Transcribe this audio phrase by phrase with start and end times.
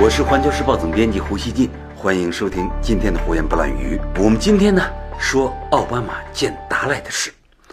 [0.00, 4.00] 我是环球时报总编辑胡锡进，欢迎收听今天的胡言不乱语。
[4.18, 4.88] 我们今天呢
[5.18, 7.32] 说奥巴马见达赖的事。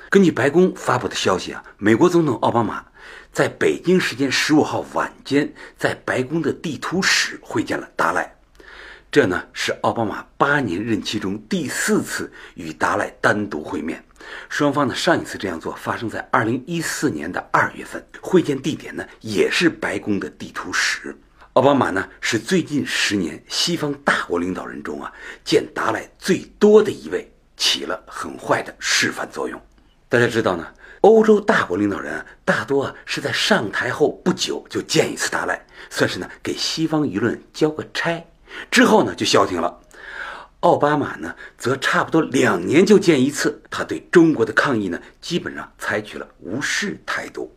[0.09, 2.83] 根据白宫发布的消息啊，美国总统奥巴马
[3.31, 8.35] 在北京时间十五号晚间在白宫的地图室会见了达赖。
[9.11, 14.03] 这呢是奥巴马八年任期中第四次与达赖单独会面。
[14.49, 21.15] 双方呢上一次这样做发生在二零一四年的二月份，会见地点呢也是白宫的地图室。
[21.55, 25.09] 奥巴马呢是最近十年西方大国领导人中啊
[25.45, 29.57] 见达赖最多的一位，起了很坏的示范作用。
[30.09, 30.67] 大家知道呢，
[30.99, 38.21] 欧洲大国领导人啊大多啊是在上台后不久就见一次达赖，算是呢给西方舆论交个差，
[38.69, 39.79] 之后呢就消停了。
[40.59, 47.54] 奥巴马呢则差不多两年就见一次，他对中国的抗议呢基本上采取了无视态度。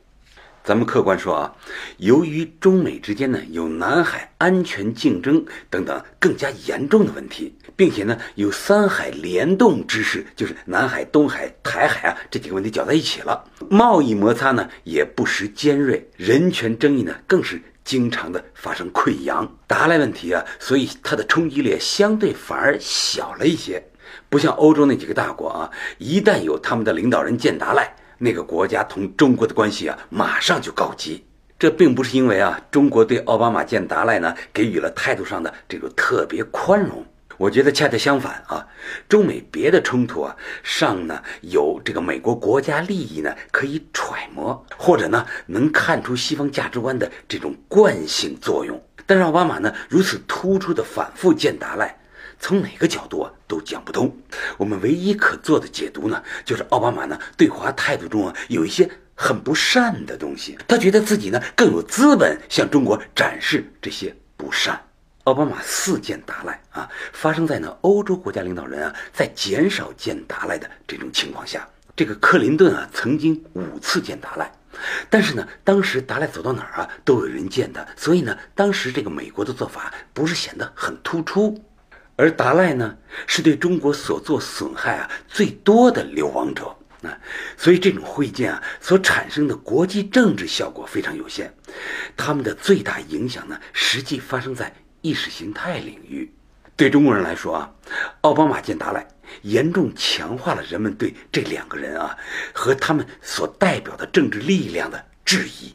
[0.68, 1.54] 咱们客观说啊，
[1.96, 19.50] 由于中美之间呢有南海安全竞争等等更加严重的问题，并且呢有三海联动之势，就是南海、东海、台海啊这几个问题搅在一起了，贸易摩擦呢也不时尖锐，人权争议呢更是经常的发生溃疡。
[19.66, 23.82] 达赖问题啊，所以它的冲击力相对反而小了一些，
[24.28, 27.90] 不像欧洲那几个大国啊，一旦有他们的领导人见达赖。
[28.18, 31.24] 那个国家同中国的关系啊，马上就告急。
[31.58, 37.04] 这并不是因为啊，中国对奥巴马见达赖呢给予了态度上的这种特别宽容。
[37.36, 38.66] 我觉得恰恰相反啊，
[39.08, 48.80] 中美别的冲突啊上呢有这个美国国家利益呢可以揣摩，或者呢能看出西方价值观的这种惯性作用。
[49.06, 51.96] 但是奥巴马呢如此突出的反复见达赖。
[52.38, 54.14] 从哪个角度啊都讲不通。
[54.56, 60.58] 我们唯一可做的解读呢，就是奥巴马呢对华态度中啊有一些很不善的东西。
[60.68, 64.80] 他觉得自己呢更有资本向中国展示这些不善。
[65.24, 71.68] 奥巴马四见达赖啊，发生在呢欧洲国家领导人啊在减少见达赖的这种情况下。
[71.94, 74.50] 这个克林顿啊曾经五次见达赖，
[75.10, 81.60] 但是呢当时达赖走到哪儿啊都有人见他，所以呢当时这个美国的做法不是显得很突出。
[82.18, 82.96] 而达赖呢，
[83.28, 86.64] 是对中国所做损害啊最多的流亡者
[87.02, 87.16] 啊，
[87.56, 91.48] 所以这种会见啊所产生的国际政治效果非常有限，
[92.16, 96.28] 他们的最大影响呢，实际发生在意识形态领域。
[96.74, 97.70] 对中国人来说啊，
[98.22, 99.06] 奥巴马见达赖，
[99.42, 102.16] 严重强化了人们对这两个人啊
[102.52, 105.72] 和他们所代表的政治力量的质疑。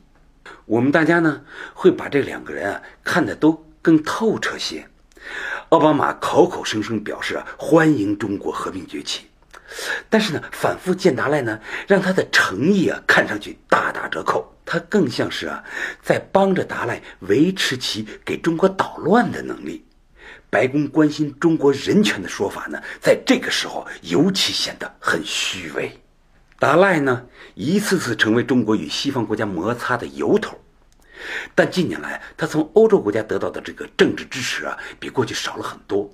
[0.65, 1.41] 我们大家呢
[1.73, 4.85] 会把这两个人啊看得都更透彻些。
[5.73, 9.25] 奥巴马口口声声表示啊欢迎中国和平崛起，
[10.07, 14.47] 但是呢反复见达赖呢，让他的诚意啊看上去大打折扣。
[14.65, 15.63] 他更像是啊
[16.03, 19.83] 在帮着达赖维持其给中国捣乱的能力。
[20.51, 25.91] 白宫关心中国人权的说法呢，在这个时候尤其显得很虚伪。
[26.59, 30.55] 达赖呢一次次成为中国与西方国家摩擦的由头。
[31.55, 36.09] 但近年来，他从欧洲国家得到的这个政治支持啊，比过去少了很多。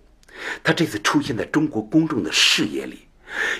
[0.64, 3.08] 他这次出现在中国公众的视野里，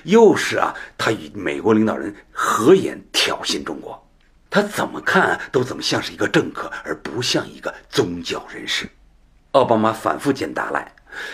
[0.04, 4.08] 又是啊，他与美国领导人合演挑衅中国。
[4.50, 8.90] 他怎么看都怎么像是一个政客，而不像一个宗教人士。
[9.52, 10.92] 奥巴马反复见达赖，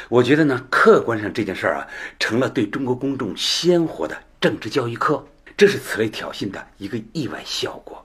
[0.10, 1.88] 我觉得呢，客观上这件事儿啊，
[2.20, 5.26] 成了对中国公众鲜活的政治教育课。
[5.58, 8.05] 这是此类挑衅的一个意外效果。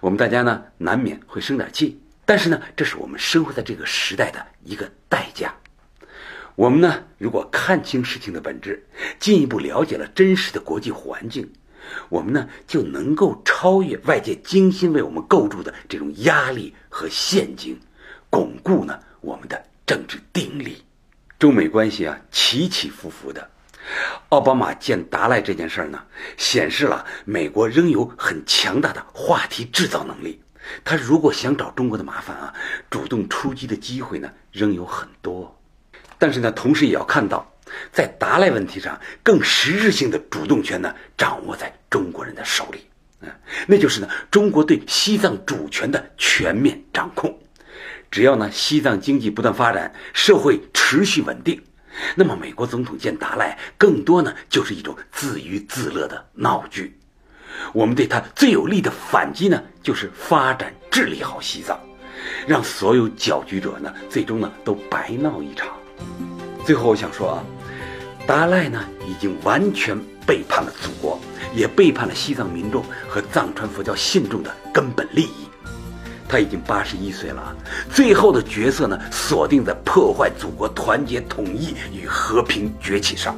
[0.00, 5.54] 我们大家呢难免会生点气，但是呢，这是我们生活在这个时代的一个代价。
[6.54, 8.84] 我们呢，如果看清事情的本质，
[9.20, 11.48] 进一步了解了真实的国际环境，
[12.08, 17.78] 我们呢就能够超越外界精心为我们构筑的这种压力和陷阱，
[18.28, 20.82] 巩固呢我们的政治定力。
[21.38, 23.48] 中美关系啊起起伏伏的。
[24.28, 26.02] 奥巴马见达赖这件事儿呢，
[26.36, 30.40] 显示了美国仍有很强大的话题制造能力。
[30.84, 32.52] 他如果想找中国的麻烦啊，
[32.90, 35.58] 主动出击的机会呢，仍有很多。
[36.18, 37.50] 但是呢，同时也要看到，
[37.90, 42.84] 在达赖问题上，更实质性的主动权呢，掌握在中国人的手里。
[43.22, 43.30] 嗯，
[43.66, 47.38] 那就是呢，中国对西藏主权的全面掌控。
[48.10, 51.62] 只要呢，西藏经济不断发展，社会持续稳定。
[52.14, 56.98] 那么，美国总统见达赖，更多呢就是一种自娱自乐的闹剧。
[57.72, 61.78] 我们对他最有力的反击呢，就是发展治理好西藏，
[62.46, 65.68] 让所有搅局者呢，最终呢都白闹一场。
[66.64, 67.44] 最后，我想说啊，
[68.26, 71.20] 达赖呢已经完全背叛了祖国，
[71.54, 75.47] 也背叛了西藏民众和藏传佛教信众的根本利益。
[76.28, 77.56] 他已经八十一岁了，
[77.90, 83.34] 最后的角色呢，锁定在破坏祖国团结统一与和平崛起上。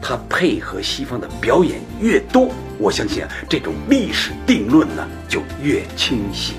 [0.00, 6.54] 他配合西方的表演越多，我相信啊，这种历史定论呢就越清晰。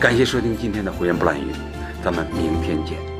[0.00, 1.52] 感谢收听今天的胡言不乱语，
[2.02, 3.15] 咱们明天见。